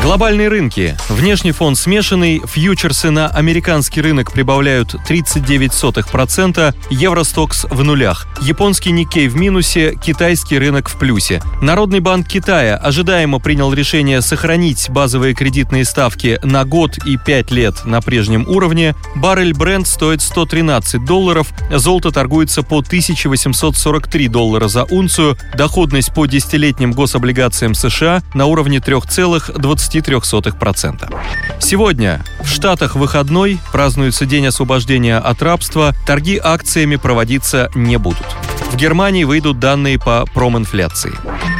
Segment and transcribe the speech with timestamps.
[0.00, 0.96] Глобальные рынки.
[1.08, 9.36] Внешний фон смешанный, фьючерсы на американский рынок прибавляют 39%, Евростокс в нулях, японский Никей в
[9.36, 11.42] минусе, китайский рынок в плюсе.
[11.60, 17.84] Народный банк Китая ожидаемо принял решение сохранить базовые кредитные ставки на год и 5 лет
[17.84, 18.94] на прежнем уровне.
[19.16, 26.92] Баррель бренд стоит 113 долларов, золото торгуется по 1843 доллара за унцию, доходность по десятилетним
[26.92, 31.12] гособлигациям США на уровне 3,20 0,23%.
[31.60, 38.26] Сегодня в Штатах выходной празднуется День освобождения от рабства, торги акциями проводиться не будут.
[38.70, 41.12] В Германии выйдут данные по проминфляции.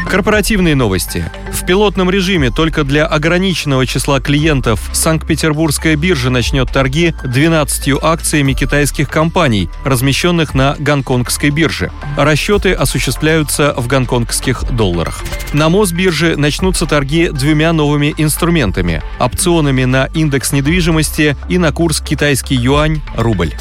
[0.09, 1.31] Корпоративные новости.
[1.53, 9.09] В пилотном режиме только для ограниченного числа клиентов Санкт-Петербургская биржа начнет торги 12 акциями китайских
[9.09, 11.91] компаний, размещенных на гонконгской бирже.
[12.17, 15.23] Расчеты осуществляются в гонконгских долларах.
[15.53, 22.55] На Мосбирже начнутся торги двумя новыми инструментами– опционами на индекс недвижимости и на курс китайский
[22.55, 23.55] юань– рубль.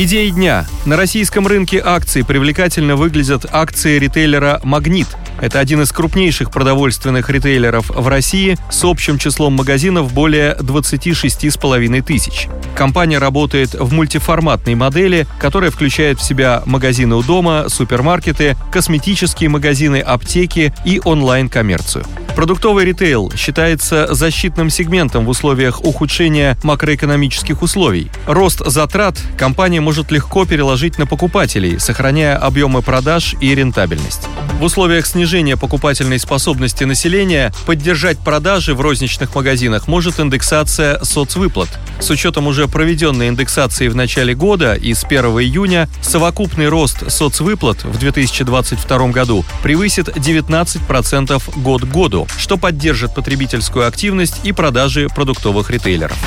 [0.00, 0.64] Идеи дня.
[0.86, 5.08] На российском рынке акций привлекательно выглядят акции ритейлера «Магнит»,
[5.40, 12.48] это один из крупнейших продовольственных ритейлеров в России с общим числом магазинов более 26,5 тысяч.
[12.74, 20.00] Компания работает в мультиформатной модели, которая включает в себя магазины у дома, супермаркеты, косметические магазины,
[20.00, 22.04] аптеки и онлайн-коммерцию.
[22.36, 28.12] Продуктовый ритейл считается защитным сегментом в условиях ухудшения макроэкономических условий.
[28.26, 34.28] Рост затрат компания может легко переложить на покупателей, сохраняя объемы продаж и рентабельность.
[34.58, 41.68] В условиях снижения покупательной способности населения поддержать продажи в розничных магазинах может индексация соцвыплат.
[42.00, 47.84] С учетом уже проведенной индексации в начале года и с 1 июня совокупный рост соцвыплат
[47.84, 55.70] в 2022 году превысит 19% год к году, что поддержит потребительскую активность и продажи продуктовых
[55.70, 56.18] ритейлеров.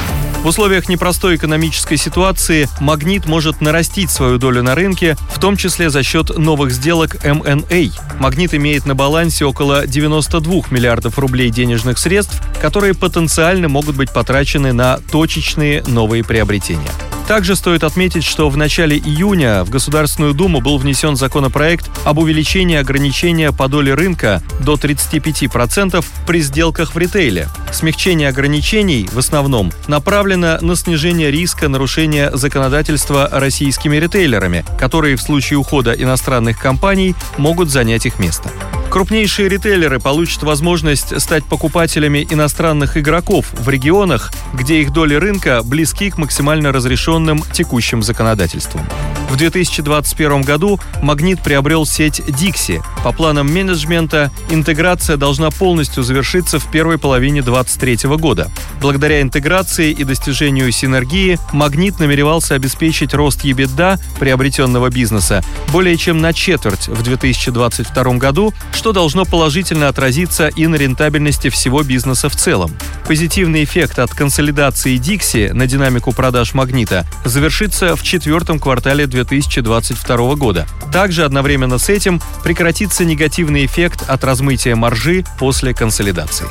[0.41, 5.91] В условиях непростой экономической ситуации «Магнит» может нарастить свою долю на рынке, в том числе
[5.91, 7.91] за счет новых сделок M&A.
[8.19, 14.73] «Магнит» имеет на балансе около 92 миллиардов рублей денежных средств, которые потенциально могут быть потрачены
[14.73, 16.89] на точечные новые приобретения.
[17.31, 22.75] Также стоит отметить, что в начале июня в Государственную Думу был внесен законопроект об увеличении
[22.75, 27.47] ограничения по доле рынка до 35% при сделках в ритейле.
[27.71, 35.57] Смягчение ограничений в основном направлено на снижение риска нарушения законодательства российскими ритейлерами, которые в случае
[35.57, 38.51] ухода иностранных компаний могут занять их место.
[38.91, 46.09] Крупнейшие ритейлеры получат возможность стать покупателями иностранных игроков в регионах, где их доли рынка близки
[46.09, 48.85] к максимально разрешенным текущим законодательством.
[49.29, 52.83] В 2021 году «Магнит» приобрел сеть Dixie.
[53.01, 58.51] По планам менеджмента, интеграция должна полностью завершиться в первой половине 2023 года.
[58.81, 65.41] Благодаря интеграции и достижению синергии «Магнит» намеревался обеспечить рост EBITDA приобретенного бизнеса
[65.71, 71.83] более чем на четверть в 2022 году, что должно положительно отразиться и на рентабельности всего
[71.83, 72.75] бизнеса в целом.
[73.07, 80.35] Позитивный эффект от консолидации Dixie на динамику продаж «Магнита» завершится в четвертом квартале 2022 2022
[80.35, 80.67] года.
[80.91, 86.47] Также одновременно с этим прекратится негативный эффект от размытия маржи после консолидации.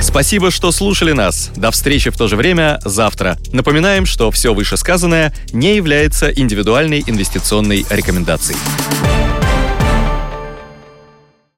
[0.00, 1.50] Спасибо, что слушали нас.
[1.56, 3.36] До встречи в то же время завтра.
[3.52, 8.58] Напоминаем, что все вышесказанное не является индивидуальной инвестиционной рекомендацией.